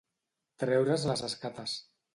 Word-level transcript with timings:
Treure's 0.63 1.07
les 1.11 1.25
escates. 1.31 1.79